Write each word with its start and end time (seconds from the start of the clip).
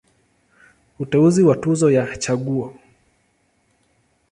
Uteuzi 0.99 1.41
wa 1.47 1.55
Tuzo 1.61 1.87
ya 1.95 2.05
Chaguo. 2.23 2.67